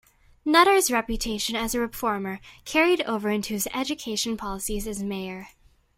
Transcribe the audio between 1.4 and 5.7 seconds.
as a reformer carried over into his education policies as mayor.